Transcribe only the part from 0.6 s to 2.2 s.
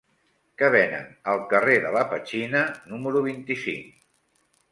Què venen al carrer de la